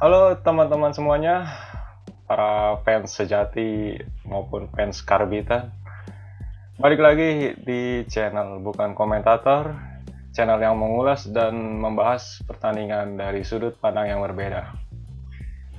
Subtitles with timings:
[0.00, 1.44] Halo teman-teman semuanya,
[2.24, 5.76] para fans sejati maupun fans karbitan.
[6.80, 9.76] Balik lagi di channel Bukan Komentator,
[10.32, 11.52] channel yang mengulas dan
[11.84, 14.72] membahas pertandingan dari sudut pandang yang berbeda.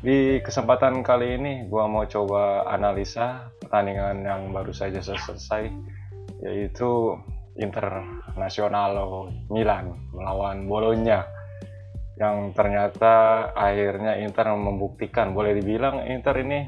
[0.05, 5.66] Di kesempatan kali ini, gua mau coba analisa pertandingan yang baru saja selesai,
[6.46, 7.18] yaitu
[7.58, 11.41] Internasional Milan melawan Bolonya
[12.20, 16.68] yang ternyata akhirnya Inter membuktikan boleh dibilang Inter ini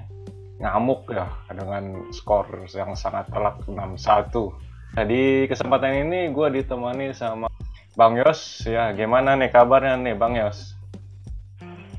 [0.62, 7.50] ngamuk ya dengan skor yang sangat telak 6-1 nah di kesempatan ini gue ditemani sama
[7.94, 8.66] Bang Yos.
[8.66, 10.74] Ya gimana nih kabarnya nih Bang Yos?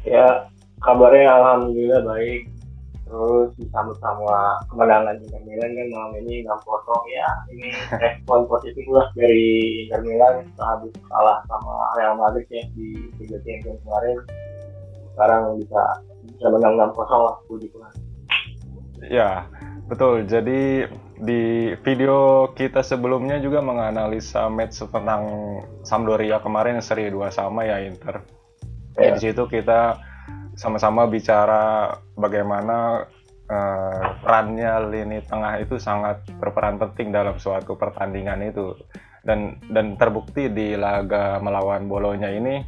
[0.03, 0.51] Ya
[0.83, 2.51] kabarnya alhamdulillah baik
[3.04, 7.28] terus disambut sama kemenangan Inter Milan kan malam ini 6 kosong ya.
[7.52, 7.68] Ini
[8.00, 12.88] respon positif lah dari Inter Milan setelah habis kalah sama Real Madrid ya di
[13.20, 14.18] Liga Champions kemarin.
[15.14, 15.83] Sekarang bisa
[16.24, 17.92] bisa menang 6 kosong lah puji Tuhan.
[19.12, 19.30] Ya
[19.86, 20.24] betul.
[20.24, 20.89] Jadi
[21.20, 25.22] di video kita sebelumnya juga menganalisa match tentang
[25.84, 28.24] Sampdoria kemarin seri 2 sama ya Inter.
[28.94, 29.18] Ya.
[29.18, 29.98] di situ kita
[30.55, 33.06] sama-sama bicara bagaimana
[33.50, 38.74] uh, perannya lini tengah itu sangat berperan penting dalam suatu pertandingan itu.
[39.24, 42.61] Dan dan terbukti di laga melawan Bolonya ini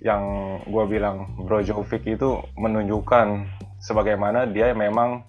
[0.00, 0.22] yang
[0.64, 3.26] gue bilang Brozovic itu menunjukkan
[3.82, 5.28] sebagaimana dia memang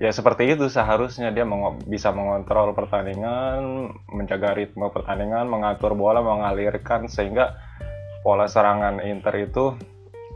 [0.00, 7.08] ya seperti itu seharusnya dia meng bisa mengontrol pertandingan menjaga ritme pertandingan mengatur bola mengalirkan
[7.08, 7.56] sehingga
[8.24, 9.76] pola serangan Inter itu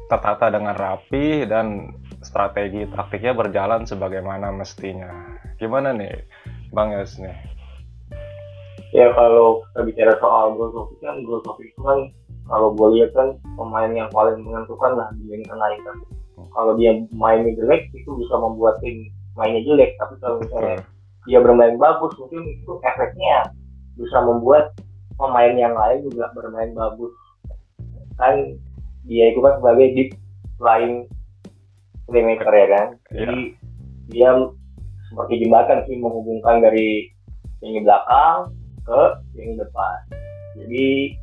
[0.09, 5.09] tertata dengan rapi dan strategi taktiknya berjalan sebagaimana mestinya.
[5.57, 6.25] Gimana nih,
[6.73, 7.37] Bang Yos nih?
[8.95, 11.99] Ya kalau kita bicara soal Brozovic kan Brozovic itu kan
[12.47, 15.91] kalau gue lihat kan pemain yang paling menentukan lah di lini tengah itu.
[16.39, 16.49] Hmm.
[16.55, 20.87] Kalau dia mainnya jelek itu bisa membuat tim mainnya jelek, tapi kalau misalnya
[21.27, 23.51] dia bermain bagus mungkin itu efeknya
[23.99, 24.77] bisa membuat
[25.19, 27.15] pemain yang lain juga bermain bagus.
[28.15, 28.61] Kan
[29.05, 30.11] dia itu kan sebagai deep
[30.57, 31.09] flying
[32.09, 32.89] playmaker ya kan?
[33.13, 33.25] Iya.
[33.25, 33.53] jadi yeah.
[34.13, 34.31] dia
[35.13, 37.09] seperti jembatan sih menghubungkan dari
[37.65, 38.53] yang belakang
[38.85, 39.01] ke
[39.41, 39.97] yang depan.
[40.61, 41.17] Jadi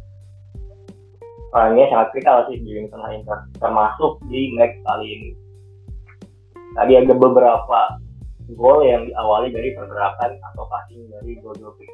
[1.51, 5.29] perannya sangat vital sih di lini tengah Inter termasuk di match kali ini.
[6.71, 7.99] Tadi ada beberapa
[8.55, 11.91] gol yang diawali dari pergerakan atau passing dari Brozovic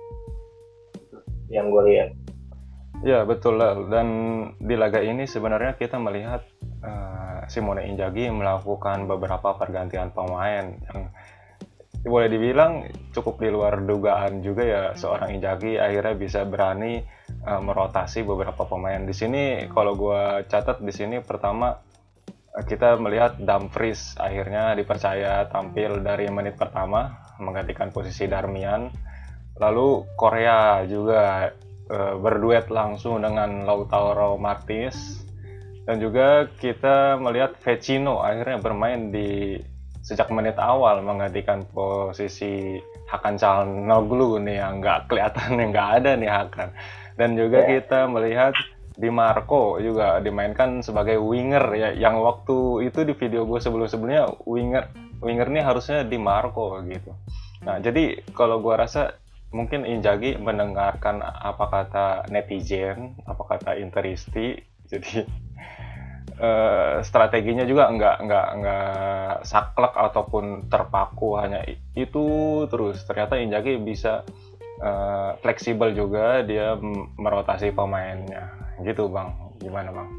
[1.49, 2.09] yang gue lihat
[3.05, 3.61] Ya betul
[3.93, 4.07] dan
[4.57, 6.41] di laga ini sebenarnya kita melihat
[6.81, 11.13] uh, Simone Inzaghi melakukan beberapa pergantian pemain yang
[12.01, 17.05] boleh dibilang cukup di luar dugaan juga ya seorang Inzaghi akhirnya bisa berani
[17.45, 19.05] uh, merotasi beberapa pemain.
[19.05, 26.01] Di sini kalau gue catat di sini pertama uh, kita melihat Dumfries akhirnya dipercaya tampil
[26.01, 28.89] dari menit pertama menggantikan posisi Darmian.
[29.57, 31.49] Lalu Korea juga
[31.91, 35.23] uh, berduet langsung dengan Lautaro Martinez.
[35.87, 39.55] Dan juga kita melihat Vecino akhirnya bermain di
[40.03, 42.79] sejak menit awal menggantikan posisi
[43.11, 46.69] Hakan Calhanoglu nih yang nggak kelihatan yang nggak ada nih Hakan.
[47.19, 47.69] Dan juga yeah.
[47.79, 48.55] kita melihat
[48.97, 54.89] Di Marco juga dimainkan sebagai winger ya yang waktu itu di video gue sebelum-sebelumnya winger
[55.21, 57.13] winger ini harusnya Di Marco gitu.
[57.61, 59.13] Nah jadi kalau gue rasa
[59.51, 64.59] mungkin Injagi mendengarkan apa kata netizen, apa kata interisti,
[64.91, 65.23] jadi
[66.39, 71.63] uh, strateginya juga nggak nggak nggak saklek ataupun terpaku hanya
[71.95, 72.27] itu
[72.67, 73.03] terus.
[73.07, 74.27] Ternyata Injagi bisa
[74.83, 76.75] uh, fleksibel juga, dia
[77.17, 78.51] merotasi pemainnya,
[78.83, 79.31] gitu bang.
[79.57, 80.09] Gimana bang?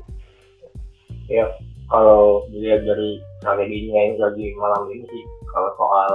[1.28, 1.44] Ya
[1.92, 6.12] kalau dilihat dari strateginya Injagi malam ini sih, kalau soal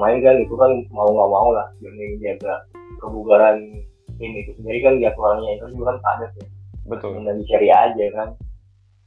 [0.00, 1.68] pemain kan itu kan mau nggak mau lah.
[1.84, 2.64] Demi jaga
[3.04, 3.84] kebugaran
[4.16, 6.46] tim itu sendiri kan jadwalnya itu juga kan padat ya.
[6.88, 7.20] Betul.
[7.20, 8.28] Dan di seri aja kan.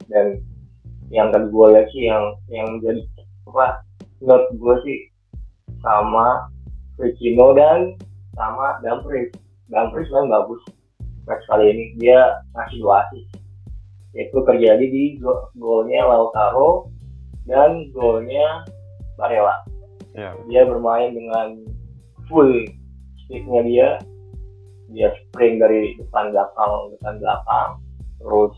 [0.05, 0.37] Dan
[1.09, 3.01] yang tadi gue lihat sih yang yang jadi
[3.49, 3.81] apa
[4.21, 4.97] note gue sih
[5.81, 6.45] sama
[7.01, 7.97] Vecino dan
[8.37, 9.33] sama Dumfries.
[9.73, 10.61] Dumfries main bagus
[11.25, 11.85] match kali ini.
[11.97, 13.33] Dia ngasih dua assist.
[14.13, 15.17] Itu terjadi di
[15.57, 16.93] golnya Lautaro
[17.49, 18.61] dan golnya
[19.17, 19.72] Barella
[20.13, 20.33] yeah.
[20.49, 21.61] dia bermain dengan
[22.29, 22.49] full
[23.25, 23.89] speednya dia.
[24.93, 27.69] Dia sprint dari depan belakang depan belakang.
[28.21, 28.53] Terus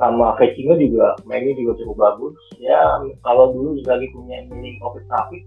[0.00, 2.36] sama Vecino juga mainnya juga cukup bagus.
[2.58, 2.80] Ya
[3.22, 5.44] kalau dulu lagi punya milik Covid Traffic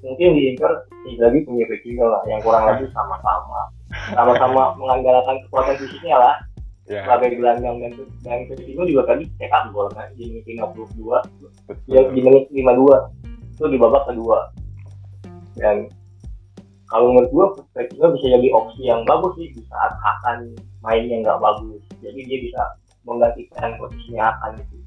[0.00, 0.72] mungkin di Inter
[1.20, 3.60] lagi punya Vecino lah yang kurang lebih sama-sama.
[4.14, 6.36] Sama-sama mengandalkan kekuatan fisiknya lah.
[6.90, 7.06] Yeah.
[7.06, 7.92] sebagai gelandang dan
[8.26, 12.58] dan Coutinho juga tadi cetak gol kan di menit 52 ya, di menit 52
[13.54, 14.50] itu di babak kedua
[15.58, 15.90] dan
[16.90, 21.38] kalau menurut gue Coutinho bisa jadi opsi yang bagus sih di saat akan mainnya nggak
[21.38, 21.82] bagus.
[22.02, 22.62] Jadi dia bisa
[23.06, 24.80] menggantikan posisinya akan itu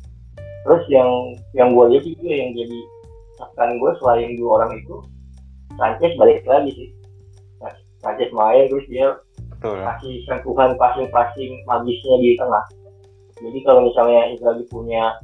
[0.63, 1.09] terus yang
[1.51, 2.79] yang gue lihat juga yang jadi
[3.43, 4.95] akan gue selain dua orang itu
[5.75, 6.89] Sanchez balik lagi sih.
[7.99, 9.15] Sanchez main terus dia
[9.47, 9.79] Betul.
[9.79, 12.65] kasih sentuhan passing-passing magisnya di tengah.
[13.39, 15.17] Jadi kalau misalnya Inzaghi punya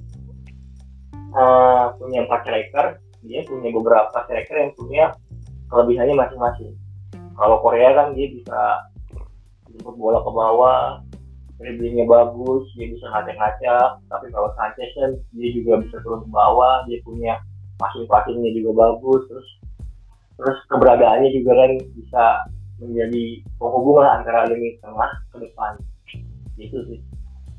[1.35, 2.85] uh, punya empat striker
[3.27, 5.03] dia punya beberapa striker yang punya
[5.69, 6.73] kelebihannya masing-masing.
[7.39, 8.59] Kalau Korea kan dia bisa
[9.69, 10.81] jemput bola ke bawah
[11.59, 13.89] dribblingnya bagus dia bisa ngacak-ngacak.
[14.11, 17.33] Tapi kalau Sanchez kan dia juga bisa turun ke bawah dia punya
[17.79, 19.23] passing-passingnya juga bagus.
[19.31, 19.47] Terus
[20.39, 22.25] terus keberadaannya juga kan bisa
[22.79, 25.79] menjadi penghubung antara lini tengah ke depan.
[26.59, 26.99] Itu sih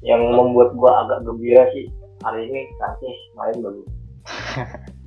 [0.01, 1.93] yang membuat gua agak gembira sih
[2.25, 4.00] hari ini Sanchez main bagus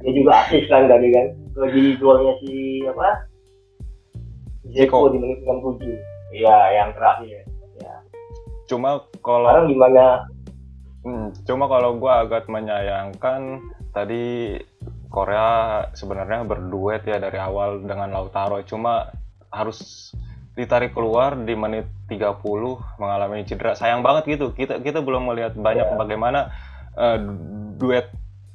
[0.02, 1.28] dia juga asis kan tadi kan.
[1.70, 3.28] Di golnya si apa?
[4.74, 5.86] Zeko di menit 67
[6.34, 7.46] iya yang terakhir.
[7.78, 7.96] Ya.
[8.66, 10.04] Cuma kalau sekarang gimana?
[11.04, 13.60] Hmm, cuma kalau gua agak menyayangkan
[13.92, 14.58] tadi
[15.14, 18.64] Korea sebenarnya berduet ya dari awal dengan Lautaro.
[18.66, 19.14] Cuma
[19.54, 20.10] harus
[20.58, 22.42] ditarik keluar di menit 30
[22.98, 23.78] mengalami cedera.
[23.78, 24.54] Sayang banget gitu.
[24.58, 25.98] Kita kita belum melihat banyak yeah.
[25.98, 26.40] bagaimana
[26.98, 27.18] uh,
[27.78, 28.10] duet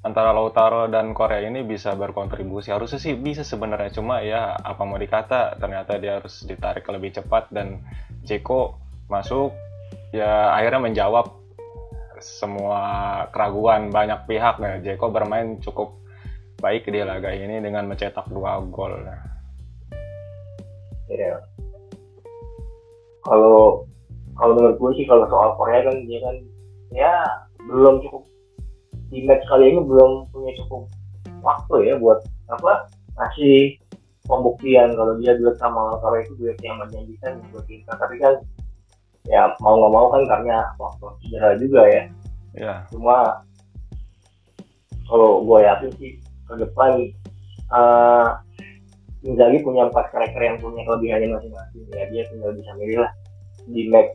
[0.08, 4.96] antara Lautaro dan Korea ini bisa berkontribusi harusnya sih bisa sebenarnya cuma ya apa mau
[4.96, 7.84] dikata ternyata dia harus ditarik lebih cepat dan
[8.24, 8.80] Jeko
[9.12, 9.52] masuk
[10.10, 11.26] ya akhirnya menjawab
[12.18, 12.82] semua
[13.30, 15.98] keraguan banyak pihak ya Jeko bermain cukup
[16.58, 18.98] baik di laga ini dengan mencetak dua gol.
[21.08, 21.38] Iya.
[23.22, 23.86] Kalau
[24.34, 26.36] kalau menurut gue sih kalau soal Korea kan dia kan
[26.94, 27.14] ya
[27.62, 28.22] belum cukup
[29.08, 30.88] di match kali ini belum punya cukup
[31.40, 32.20] waktu ya buat
[32.52, 33.80] apa ngasih
[34.28, 38.36] pembuktian kalau dia duet sama Korea itu duet yang menjanjikan buat kita tapi kan
[39.28, 42.02] ya mau nggak mau kan karena waktu cedera juga ya.
[42.56, 42.74] Iya.
[42.92, 43.44] Cuma
[45.08, 46.12] kalau gue yakin sih
[46.48, 47.12] ke depan
[47.72, 48.40] uh,
[49.24, 53.12] Inzaghi punya empat karakter yang punya kelebihannya masing-masing ya dia tinggal bisa milih lah
[53.68, 54.14] di match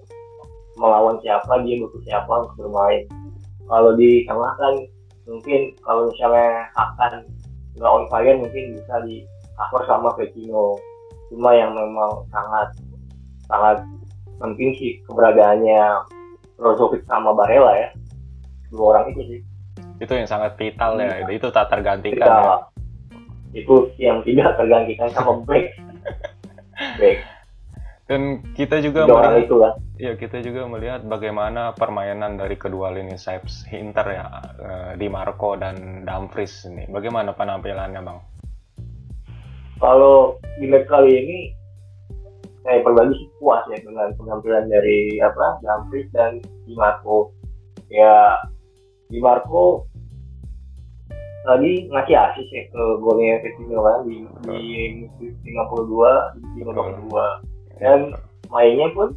[0.80, 3.06] melawan siapa dia butuh siapa untuk bermain
[3.74, 4.74] kalau di tengah kan
[5.26, 7.26] mungkin kalau misalnya akan
[7.74, 9.26] nggak on fire mungkin bisa di
[9.58, 10.78] cover sama Vecino
[11.34, 12.70] cuma yang memang sangat
[13.50, 13.82] sangat
[14.38, 16.06] penting sih keberadaannya
[16.62, 17.90] Brozovic sama Barella ya
[18.70, 19.40] dua orang itu sih
[19.98, 21.34] itu yang sangat vital ya iya.
[21.34, 22.54] itu tak tergantikan ya.
[23.58, 25.74] itu yang tidak tergantikan sama back
[27.02, 27.18] back
[28.10, 29.74] dan kita juga melihat itu lah.
[30.04, 34.28] Ya kita juga melihat bagaimana permainan dari kedua lini sayap Inter ya
[34.60, 36.84] eh, di Marco dan Dumfries ini.
[36.92, 38.20] Bagaimana penampilannya bang?
[39.80, 41.40] Kalau di leg kali ini
[42.68, 47.32] saya pribadi sih puas ya dengan penampilan dari apa Dumfries dan Di Marco.
[47.88, 48.44] Ya
[49.08, 49.88] di Marco
[51.48, 54.64] tadi ngasih asis ya ke golnya Coutinho kan di, di
[55.48, 58.16] 52 di 52 dan
[58.48, 59.12] mainnya pun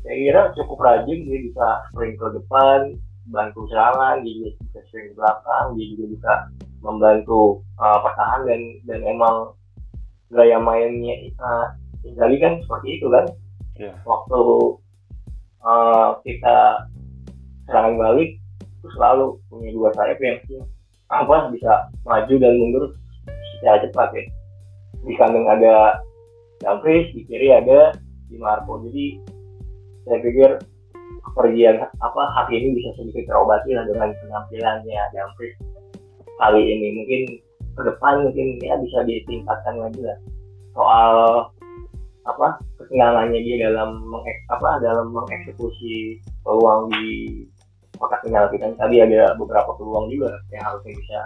[0.00, 2.96] saya kira cukup rajin dia bisa sprint ke depan
[3.28, 6.32] bantu serangan dia juga bisa sprint ke belakang dia juga bisa
[6.80, 9.36] membantu uh, pertahanan dan dan emang
[10.32, 13.26] gaya mainnya uh, Inzaghi kan seperti itu kan.
[13.80, 13.96] Yeah.
[14.04, 14.40] waktu
[15.64, 16.84] uh, kita
[17.64, 20.36] serangan balik itu selalu punya dua sayap yang
[21.08, 22.84] apa bisa maju dan mundur
[23.56, 24.24] secara cepat ya.
[25.00, 26.04] Di kandang ada
[26.60, 27.96] Dumfries di kiri ada
[28.28, 28.84] di Marco.
[28.84, 29.16] Jadi
[30.06, 30.50] saya pikir
[31.30, 35.56] kepergian apa hati ini bisa sedikit terobati lah dengan penampilannya Dumfries
[36.40, 36.86] kali ini.
[37.02, 37.20] Mungkin
[37.76, 40.18] ke depan mungkin ya bisa ditingkatkan lagi lah.
[40.74, 41.14] Soal
[42.28, 47.44] apa kesenangannya dia dalam mengek, apa dalam mengeksekusi peluang di
[47.96, 51.18] kotak penalti kan tadi ada beberapa peluang juga yang harusnya bisa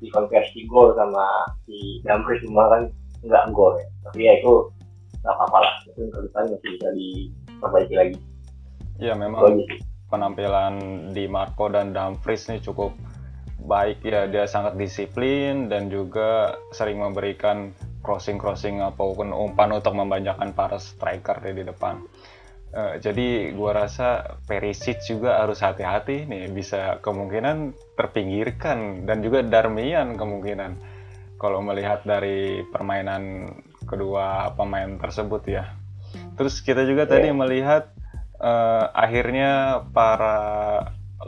[0.00, 2.82] dikonversi gol sama si Dumfries cuma kan
[3.24, 3.88] nggak gol ya.
[4.08, 4.52] Tapi ya itu
[5.20, 5.74] nggak apa-apa lah.
[5.88, 6.88] Mungkin ke depan masih bisa
[7.60, 8.16] diperbaiki lagi.
[8.96, 9.60] Ya memang
[10.08, 10.74] penampilan
[11.12, 12.96] di Marco dan Dumfries ini cukup
[13.60, 14.24] baik ya.
[14.26, 21.36] Dia sangat disiplin dan juga sering memberikan crossing-crossing apa pun umpan untuk membanjakan para striker
[21.44, 22.00] di depan.
[22.70, 26.48] Uh, jadi gua rasa Perisic juga harus hati-hati nih.
[26.48, 30.72] Bisa kemungkinan terpinggirkan dan juga Darmian kemungkinan.
[31.40, 33.48] Kalau melihat dari permainan
[33.88, 35.79] kedua pemain tersebut ya.
[36.40, 37.12] Terus kita juga yeah.
[37.12, 37.36] tadi iya.
[37.36, 37.84] melihat
[38.40, 40.40] uh, akhirnya para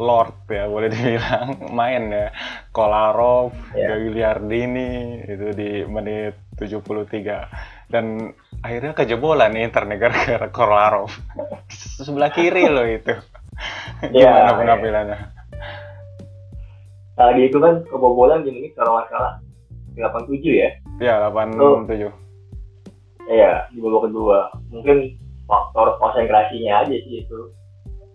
[0.01, 2.33] Lord ya boleh dibilang main ya.
[2.73, 3.93] Kolarov, yeah.
[3.93, 8.33] Gagliardini itu di menit 73 dan
[8.65, 11.13] akhirnya kejebolan nih Inter gara-gara Kolarov.
[12.01, 13.13] Sebelah kiri loh itu.
[14.01, 15.19] Iya, gimana yeah, penampilannya?
[17.13, 19.37] Tadi itu kan kebobolan jadi kalau nggak salah
[19.93, 20.71] 87 ya?
[21.05, 22.32] Iya 87
[23.31, 24.51] iya di babak kedua.
[24.73, 27.41] Mungkin faktor konsentrasinya aja sih itu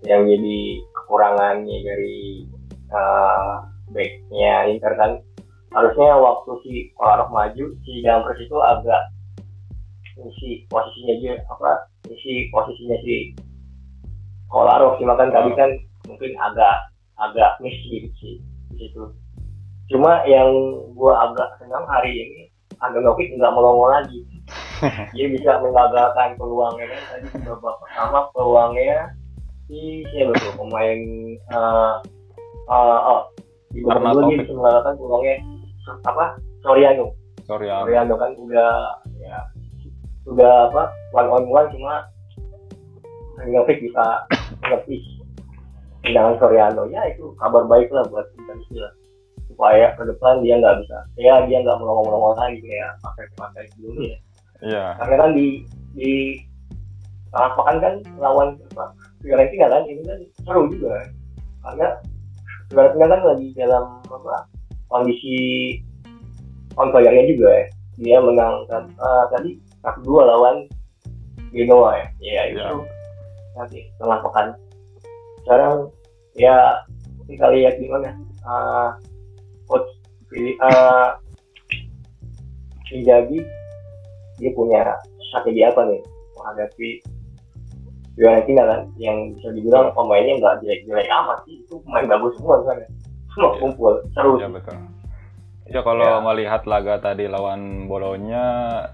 [0.06, 0.60] yang jadi
[0.94, 2.48] kekurangannya dari
[2.92, 5.12] uh, backnya Inter kan.
[5.68, 9.02] Harusnya waktu si Kolarov maju si Dampers itu agak
[10.18, 11.72] isi posisinya aja apa
[12.10, 13.36] isi posisinya si
[14.48, 14.98] Kolarov.
[14.98, 15.70] Cuma kan tadi kan
[16.08, 18.36] mungkin agak agak miss gitu sih
[18.74, 19.04] di situ.
[19.92, 20.52] Cuma yang
[20.96, 22.42] gua agak senang hari ini
[22.80, 24.22] agak Novik nggak melongo lagi
[25.16, 26.86] dia bisa menggagalkan peluangnya.
[26.92, 29.12] Kan tadi babak pertama peluangnya
[29.68, 31.00] si siapa tuh pemain
[31.52, 31.94] uh,
[32.72, 33.22] uh, oh
[33.76, 35.36] di babak kedua dia bisa mengalahkan peluangnya
[36.08, 36.26] apa?
[36.64, 37.06] Soriano.
[37.48, 37.84] Soriano.
[37.88, 38.74] Soriano kan udah
[39.24, 39.40] ya
[40.28, 40.84] sudah apa
[41.16, 42.04] one on one cuma
[43.38, 44.26] Hangovic bisa
[44.66, 45.04] ngetis
[46.02, 46.90] dengan Soriano.
[46.90, 48.56] Ya itu kabar baik lah buat kita
[49.48, 54.14] supaya ke depan dia nggak bisa ya dia nggak melongo-melongo lagi kayak pakai-pakai sebelumnya.
[54.14, 54.27] ya.
[54.62, 54.98] Iya.
[54.98, 55.48] Karena kan di
[55.94, 56.14] di
[57.34, 61.06] pekan kan lawan apa Fiorentina kan ini kan seru juga.
[61.66, 61.88] Karena
[62.72, 64.48] Fiorentina kan lagi dalam apa
[64.90, 65.38] kondisi
[66.78, 67.66] on fire juga ya.
[67.98, 70.66] Dia menang kan uh, tadi satu dua lawan
[71.54, 72.08] Genoa ya.
[72.22, 72.78] Ya itu yeah.
[73.58, 74.48] nanti tengah pekan.
[75.46, 75.74] Sekarang
[76.38, 76.84] ya
[77.26, 78.14] kita lihat gimana
[78.46, 78.96] uh,
[79.66, 79.90] coach
[80.62, 81.18] uh,
[82.88, 83.44] Injagi
[84.38, 84.96] dia punya
[85.30, 86.02] strategi apa nih
[86.38, 86.90] menghadapi
[88.18, 92.78] Fiorentina kan yang bisa dibilang pemainnya nggak jelek-jelek amat sih itu pemain bagus semua kan
[93.30, 93.58] semua ya.
[93.62, 94.78] kumpul seru ya betul
[95.70, 96.24] ya kalau ya.
[96.26, 98.46] melihat laga tadi lawan Bolonya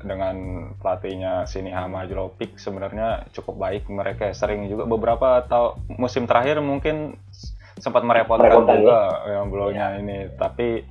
[0.03, 6.59] dengan pelatihnya Sini Hama Majlovic sebenarnya cukup baik mereka sering juga beberapa atau musim terakhir
[6.59, 7.15] mungkin
[7.79, 9.31] sempat merepotkan, merepotkan juga ya.
[9.39, 9.99] yang Bolonya ya.
[10.03, 10.83] ini tapi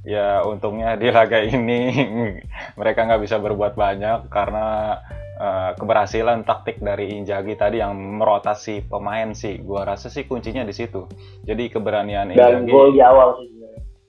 [0.00, 1.92] ya untungnya di laga ini
[2.80, 4.96] mereka nggak bisa berbuat banyak karena
[5.36, 9.60] uh, keberhasilan taktik dari Injagi tadi yang merotasi pemain sih.
[9.60, 11.04] Gua rasa sih kuncinya di situ.
[11.44, 13.48] Jadi keberanian dan Injagi gol di awal sih.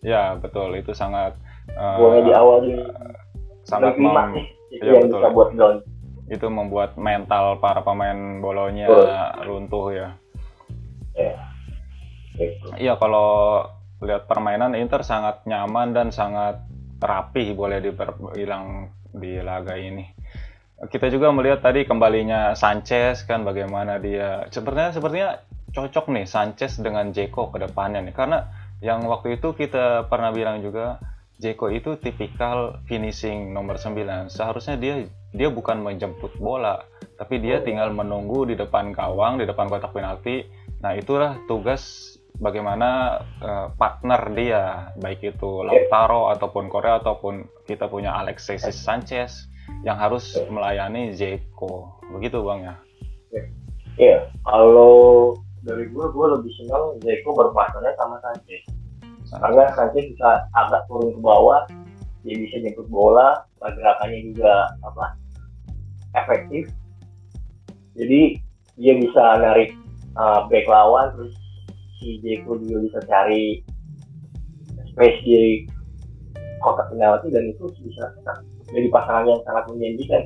[0.01, 0.75] Ya betul.
[0.79, 1.35] Itu sangat
[1.75, 2.73] uh, golnya di awal di
[3.67, 5.19] sangat mem itu ya, yang betul.
[5.19, 5.73] bisa buat gol.
[6.31, 8.87] Itu membuat mental para pemain bolonya
[9.43, 10.09] runtuh ya.
[11.11, 11.51] Ya
[12.79, 13.61] iya kalau
[14.01, 16.61] lihat permainan Inter sangat nyaman dan sangat
[17.01, 20.05] rapi boleh dibilang di laga ini.
[20.81, 25.29] Kita juga melihat tadi kembalinya Sanchez kan bagaimana dia sepertinya sepertinya
[25.71, 28.49] cocok nih Sanchez dengan Jeko ke depannya nih karena
[28.81, 30.97] yang waktu itu kita pernah bilang juga
[31.41, 34.29] Jeko itu tipikal finishing nomor 9.
[34.29, 36.85] Seharusnya dia dia bukan menjemput bola,
[37.17, 40.45] tapi dia tinggal menunggu di depan gawang, di depan kotak penalti.
[40.85, 48.17] Nah, itulah tugas bagaimana uh, partner dia baik itu Lautaro ataupun Korea ataupun kita punya
[48.17, 49.47] Alexis Sanchez
[49.85, 52.01] yang harus melayani Zeko.
[52.17, 52.75] Begitu bang ya?
[54.01, 54.17] Iya.
[54.43, 58.65] Kalau dari gue gue lebih senang Zeko berpartnernya sama Sanchez.
[59.31, 61.63] Karena Sanchez bisa agak turun ke bawah
[62.21, 65.05] dia bisa jemput bola pergerakannya juga apa
[66.17, 66.69] efektif.
[67.97, 68.37] Jadi
[68.77, 69.73] dia bisa narik
[70.17, 71.33] uh, back lawan terus
[72.01, 73.61] si Jeko juga bisa cari
[74.91, 75.69] space di
[76.59, 78.09] kotak penalti dan itu bisa
[78.71, 80.21] jadi pasangan yang sangat menjanjikan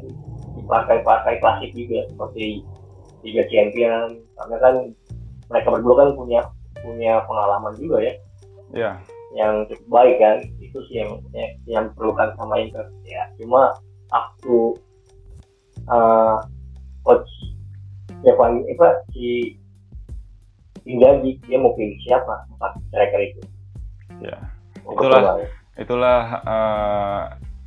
[0.55, 2.61] di partai-partai klasik juga seperti
[3.25, 4.21] Liga Champion.
[4.37, 4.75] Karena kan
[5.49, 6.41] mereka berdua kan punya
[6.79, 8.13] punya pengalaman juga ya.
[8.73, 8.95] Yeah.
[9.35, 10.37] yang cukup baik kan.
[10.61, 12.85] Itu sih yang yang, yang diperlukan sama Inter.
[13.03, 13.75] Ya cuma
[14.13, 14.57] waktu
[15.89, 16.37] uh,
[17.03, 17.29] coach
[18.21, 19.57] Stefan apa si
[20.85, 22.45] tinggal dia mau pilih siapa?
[22.55, 23.41] Empat striker itu.
[24.21, 24.37] Ya.
[24.85, 25.21] Itulah
[25.75, 27.23] itulah uh,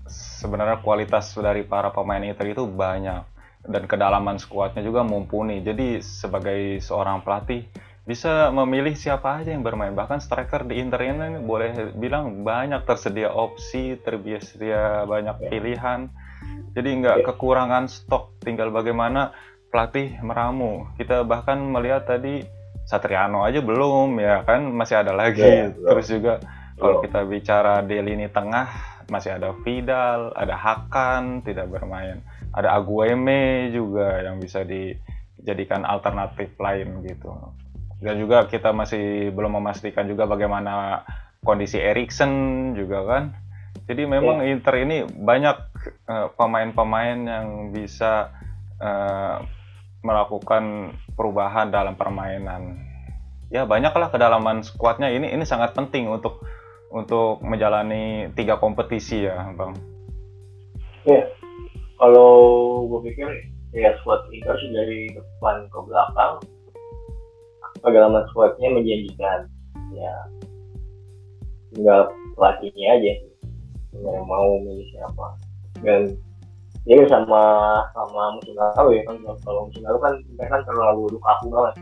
[0.09, 3.27] sebenarnya kualitas dari para pemain Inter itu banyak.
[3.69, 5.61] Dan kedalaman skuadnya juga mumpuni.
[5.61, 7.69] Jadi sebagai seorang pelatih
[8.09, 9.93] bisa memilih siapa aja yang bermain.
[9.93, 15.49] Bahkan striker di Inter ini boleh bilang banyak tersedia opsi terbiasa banyak ya.
[15.53, 16.01] pilihan.
[16.73, 17.25] Jadi nggak ya.
[17.29, 18.41] kekurangan stok.
[18.41, 19.37] Tinggal bagaimana
[19.69, 20.89] pelatih meramu.
[20.97, 22.41] Kita bahkan melihat tadi
[22.89, 26.41] Satriano aja belum ya kan masih ada lagi yeah, terus juga
[26.81, 28.65] kalau kita bicara di lini tengah
[29.13, 32.25] masih ada Vidal ada Hakan tidak bermain
[32.57, 34.97] ada Agueme juga yang bisa di
[35.43, 37.31] jadikan alternatif lain gitu.
[37.99, 41.03] Dan juga kita masih belum memastikan juga bagaimana
[41.43, 43.25] kondisi Erikson juga kan.
[43.89, 44.53] Jadi memang yeah.
[44.55, 45.57] Inter ini banyak
[46.05, 48.31] pemain pemain-pemain yang bisa
[48.83, 49.43] uh,
[50.03, 52.79] melakukan perubahan dalam permainan.
[53.49, 56.45] Ya banyaklah kedalaman skuadnya ini ini sangat penting untuk
[56.93, 59.73] untuk menjalani tiga kompetisi ya, bang.
[61.05, 61.25] Ya,
[61.97, 62.33] kalau
[62.89, 63.29] gue pikir
[63.73, 64.41] ya squad sih
[64.73, 66.41] dari depan ke belakang
[67.81, 69.49] kedalaman squadnya menjanjikan.
[69.97, 70.15] Ya,
[71.73, 73.13] tinggal pelatihnya aja
[73.97, 75.27] yang mau milih siapa
[75.81, 76.15] dan
[76.89, 77.43] ya sama
[77.93, 79.17] sama musim lalu ya kan.
[79.45, 81.75] Kalau musim lalu kan mereka kan terlalu luka aku banget.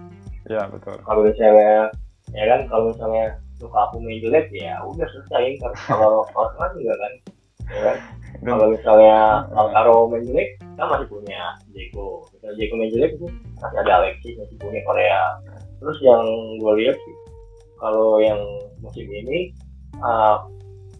[0.50, 0.96] Ya betul.
[1.06, 1.74] Kalau misalnya
[2.34, 3.26] ya kan kalau misalnya
[3.62, 5.44] luka aku main jelek ya udah selesai.
[5.62, 7.12] Kan kalau kalau sekarang juga kan
[7.70, 7.96] ya kan.
[8.36, 9.18] Kalau misalnya
[9.54, 11.40] Lautaro main jelek kan masih punya
[11.72, 13.26] Jeko misalnya Jeko main jelek itu
[13.62, 15.20] masih ada Alexis masih punya Korea.
[15.80, 16.22] Terus yang
[16.60, 17.16] gue lihat sih
[17.80, 18.40] kalau yang
[18.80, 19.52] musim ini
[20.00, 20.44] uh,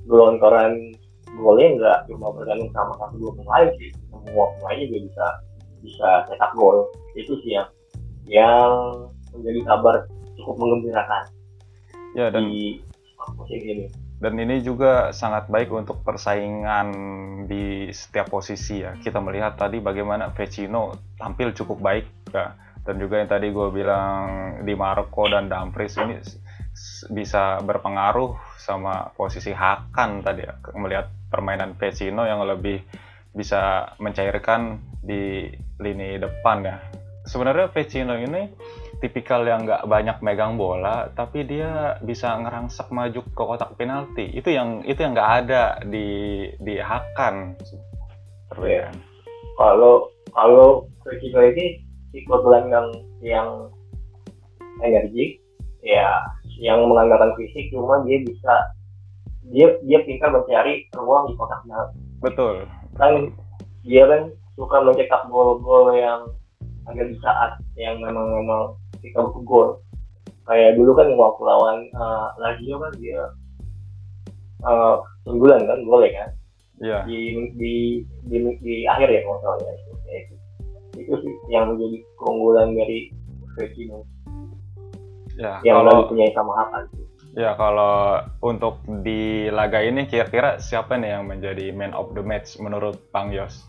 [0.09, 0.96] gelontoran
[1.35, 3.91] golnya nggak cuma bergantung sama satu dua pemain sih.
[4.13, 5.27] Semua pemain juga bisa
[5.83, 6.87] bisa cetak gol.
[7.19, 7.69] Itu sih yang
[8.27, 8.71] yang
[9.35, 9.95] menjadi kabar
[10.37, 11.25] cukup mengembirakan
[12.17, 12.81] ya dan di
[13.37, 13.87] musim ini.
[14.17, 16.89] dan ini juga sangat baik untuk persaingan
[17.45, 18.97] di setiap posisi ya.
[18.97, 22.57] Kita melihat tadi bagaimana Vecino tampil cukup baik ya.
[22.87, 24.23] Dan juga yang tadi gue bilang
[24.63, 26.17] di Marco dan Dumfries ini
[27.09, 30.55] bisa berpengaruh sama posisi Hakan tadi ya.
[30.77, 32.83] Melihat permainan Vecino yang lebih
[33.37, 35.49] bisa mencairkan di
[35.81, 36.77] lini depan ya.
[37.27, 38.49] Sebenarnya Vecino ini
[38.97, 44.29] tipikal yang nggak banyak megang bola tapi dia bisa ngerangsak maju ke kotak penalti.
[44.33, 46.09] Itu yang itu yang nggak ada di
[46.61, 47.57] di Hakan.
[48.63, 48.89] Ya.
[49.57, 51.83] kalau kalau Vecino ini
[52.15, 52.89] tipe gelandang
[53.21, 53.69] yang
[54.81, 55.41] energik
[55.85, 56.25] ya
[56.57, 58.55] yang mengandalkan fisik cuma dia bisa
[59.53, 62.55] dia dia pintar mencari ruang di kotak penalti betul.
[62.97, 63.31] Kan
[63.87, 64.23] dia kan
[64.57, 66.27] suka mencetak gol-gol yang
[66.89, 69.69] agak di saat yang memang memang kita butuh gol.
[70.47, 73.21] Kayak dulu kan waktu lawan uh, Lazio kan dia
[74.65, 76.31] uh, unggulan kan gol ya kan?
[76.77, 77.09] Yeah.
[77.09, 77.75] di, di
[78.29, 79.73] di di akhir ya kalau salah ya
[80.21, 80.37] itu,
[81.01, 83.09] itu sih yang menjadi keunggulan dari
[83.57, 84.05] Vecino
[85.37, 90.97] ya, yang kalau, punya sama apa sih Ya kalau untuk di laga ini kira-kira siapa
[90.97, 93.61] nih yang menjadi man of the match menurut Bang Yos?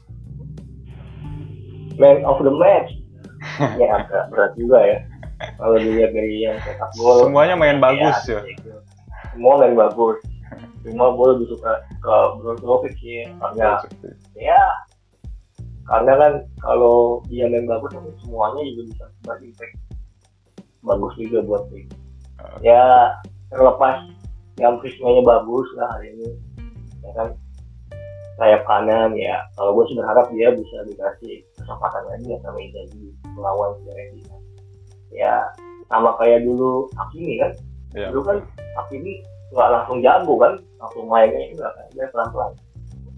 [1.99, 2.95] Man of the match?
[3.75, 4.99] ya agak berat juga ya.
[5.60, 7.27] Kalau dilihat dari yang cetak gol.
[7.27, 8.39] Semuanya main bagus ya.
[8.47, 8.71] Gitu.
[9.36, 10.15] Semua main bagus.
[10.88, 13.27] Cuma gue lebih suka ke Brozovic sih.
[13.36, 13.84] Karena
[14.39, 14.63] ya
[15.91, 17.91] karena kan kalau dia main bagus
[18.23, 19.75] semuanya juga bisa berimpact
[20.88, 21.88] bagus juga buat tim.
[22.63, 23.13] Ya
[23.52, 24.08] terlepas
[24.58, 26.30] yang prismanya bagus lah hari ini
[27.04, 27.30] ya kan?
[28.38, 29.41] Sayap kanan ya.
[29.58, 34.38] Kalau gue sih berharap dia bisa dikasih kesempatan lagi ya sama Inzaghi melawan Fiorentina.
[35.12, 35.34] Ya
[35.91, 37.52] sama kayak dulu Hakimi kan?
[37.95, 38.13] Ya.
[38.13, 38.38] dulu kan
[38.78, 40.54] Hakimi nggak langsung jago kan?
[40.78, 42.54] Langsung mainnya enggak kan dia pelan pelan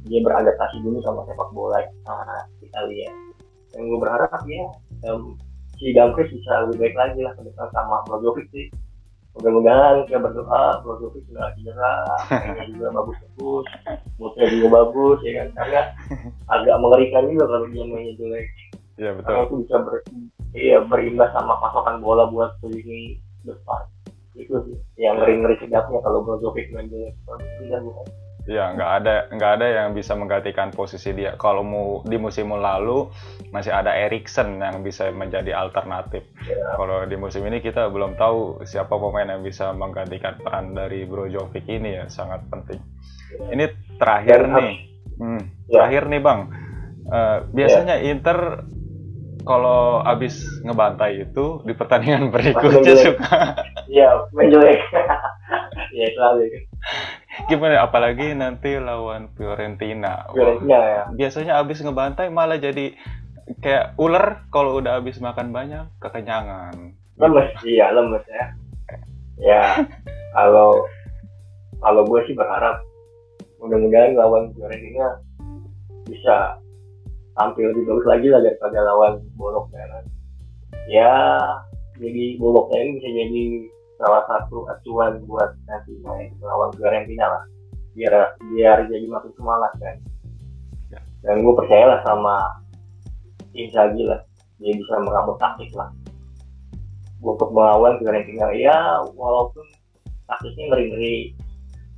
[0.07, 3.11] dia beradaptasi dulu sama sepak bola nah, Italia.
[3.75, 4.65] Dan gue berharap ya
[5.11, 5.35] um,
[5.79, 8.67] si Dumfries bisa lebih baik lagi lah ke depan sama Brozovic sih
[9.39, 11.93] mudah-mudahan kita berdoa Brozovic sudah cedera
[12.67, 13.67] juga bagus bagus
[14.19, 15.81] moodnya juga bagus ya kan karena
[16.51, 18.47] agak mengerikan juga kalau dia mainnya jelek
[18.99, 19.25] Iya betul.
[19.31, 19.95] Karena itu bisa ber,
[20.51, 23.15] iya, berimbas sama pasokan bola buat lini
[23.47, 23.87] depan.
[24.35, 27.15] Itu sih yang ngeri-ngeri sedapnya kalau Brozovic main jelek.
[27.63, 28.05] Tidak bukan.
[28.47, 31.35] Ya, nggak ada nggak ada yang bisa menggantikan posisi dia.
[31.35, 33.11] Kalau mau di musim lalu
[33.51, 36.23] masih ada Erikson yang bisa menjadi alternatif.
[36.47, 36.79] Ya.
[36.79, 41.67] Kalau di musim ini kita belum tahu siapa pemain yang bisa menggantikan peran dari Brozovic
[41.67, 42.79] ini ya sangat penting.
[43.37, 43.47] Ya.
[43.53, 43.65] Ini
[43.99, 44.73] terakhir Dan, nih,
[45.19, 45.73] hmm, ya.
[45.75, 46.39] terakhir nih bang.
[47.09, 48.05] Uh, biasanya ya.
[48.13, 48.39] Inter
[49.43, 53.65] kalau abis ngebantai itu di pertandingan berikutnya suka.
[53.89, 54.79] Iya, menjelek.
[55.97, 56.41] ya selalu
[57.47, 60.27] gimana apalagi nanti lawan Fiorentina.
[60.33, 61.03] Fiorentina ya.
[61.13, 62.91] Biasanya abis ngebantai malah jadi
[63.63, 66.97] kayak ular kalau udah abis makan banyak kekenyangan.
[67.19, 68.45] Lemes, iya lemes ya.
[69.39, 69.63] Ya
[70.35, 70.83] kalau
[71.79, 72.83] kalau gue sih berharap
[73.63, 75.19] mudah-mudahan lawan Fiorentina
[76.07, 76.59] bisa
[77.39, 79.85] tampil lebih bagus lagi lah daripada lawan Bolok ya.
[80.89, 81.13] Ya
[81.99, 83.43] jadi Boloknya ini bisa jadi
[83.99, 87.43] salah satu acuan buat nanti main melawan Fiorentina lah.
[87.93, 89.95] Biar biar jadi makin semangat kan.
[91.19, 92.63] Dan gue percaya lah sama
[93.51, 94.23] Inzaghi lah.
[94.63, 95.91] Dia bisa merambut taktik lah.
[97.19, 99.67] Untuk melawan Fiorentina ya walaupun
[100.31, 101.15] taktiknya ngeri ngeri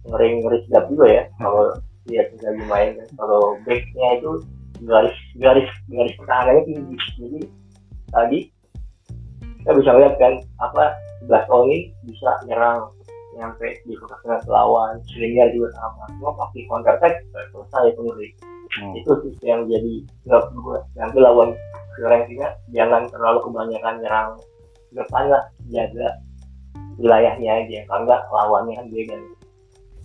[0.09, 1.77] ngeri ngeri sedap juga ya kalau
[2.09, 4.31] dia lagi main kan kalau backnya itu
[4.81, 6.97] garis garis garis pertahanannya tinggi.
[7.21, 7.39] Jadi
[8.09, 8.39] tadi
[9.61, 10.97] kita bisa lihat kan apa
[11.29, 11.79] tahun ini
[12.09, 12.89] bisa nyerang
[13.37, 15.01] nyampe di tengah lawan.
[15.11, 18.29] Sehingga juga sama semua pakai counter attack selesai itu ngeri
[18.79, 18.93] hmm.
[19.03, 19.93] itu sih yang jadi
[20.27, 21.49] nggak gue nanti lawan
[21.99, 24.29] Fiorentina jangan terlalu kebanyakan nyerang
[24.95, 25.43] depan lah.
[25.71, 26.07] Jaga
[26.99, 27.79] wilayahnya aja.
[27.87, 29.21] Kalau enggak lawannya kan dia kan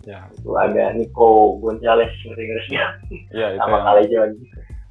[0.06, 0.18] ya.
[0.38, 2.88] itu ada Nico Gonzalez ngeri-ngeri ya,
[3.58, 4.30] sama yang,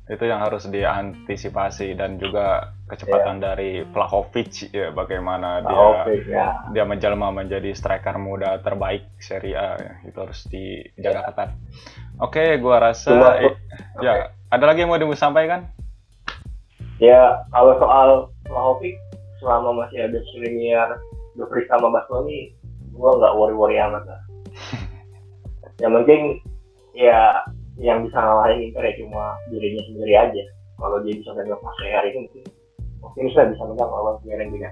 [0.05, 3.43] itu yang harus diantisipasi dan juga kecepatan ya.
[3.49, 6.47] dari Vlahovic ya bagaimana Vlahovic, dia ya.
[6.69, 9.93] dia menjelma menjadi striker muda terbaik Serie A ya.
[10.05, 11.25] itu harus dijaga ya.
[11.25, 11.49] ketat.
[12.21, 13.49] Oke, gua rasa Cuma, eh,
[13.97, 14.05] okay.
[14.05, 14.11] ya
[14.53, 15.65] ada lagi yang mau disampaikan?
[17.01, 18.09] Ya kalau soal
[18.45, 18.93] Vlahovic
[19.41, 21.01] selama masih ada Skriniar,
[21.33, 22.53] Dupri sama Bastoni,
[22.93, 24.21] gua nggak worry-worry amat lah.
[25.81, 26.45] yang penting
[26.93, 27.41] ya
[27.79, 30.43] yang bisa ngalahin Inter ya cuma dirinya sendiri aja.
[30.75, 32.43] Kalau dia bisa menang pas hari ini mungkin
[32.99, 34.69] mungkin bisa bisa menang lawan Fiorentina.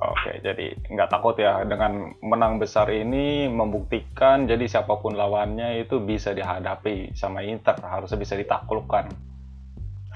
[0.00, 6.00] Oke, jadi nggak takut ya dengan menang besar ini membuktikan jadi siapa pun lawannya itu
[6.00, 9.12] bisa dihadapi sama Inter harusnya bisa ditaklukkan.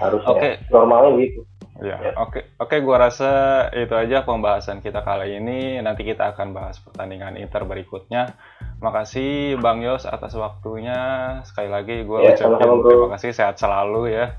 [0.00, 0.32] Harusnya.
[0.32, 0.50] Oke.
[0.72, 1.44] Normalnya gitu.
[1.82, 2.12] Ya, ya.
[2.22, 5.82] oke, oke, gua rasa itu aja pembahasan kita kali ini.
[5.82, 8.38] Nanti kita akan bahas pertandingan Inter berikutnya.
[8.78, 10.94] Makasih Bang Yos atas waktunya.
[11.42, 14.38] Sekali lagi gue ya, ucapin terima kasih, sehat selalu ya.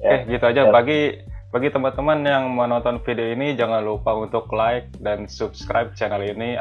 [0.00, 0.24] ya.
[0.24, 0.62] Oke, gitu aja.
[0.64, 0.72] Ya.
[0.72, 1.20] Bagi
[1.52, 6.56] bagi teman-teman yang menonton video ini, jangan lupa untuk like dan subscribe channel ini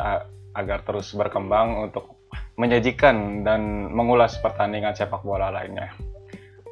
[0.59, 2.19] agar terus berkembang untuk
[2.59, 5.95] menyajikan dan mengulas pertandingan sepak bola lainnya.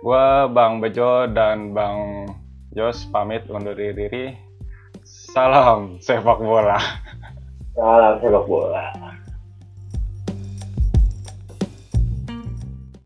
[0.04, 2.28] Gua Bang Bejo dan Bang
[2.78, 4.38] Jos pamit undur diri.
[5.02, 6.78] Salam sepak bola.
[7.74, 9.17] Salam sepak bola.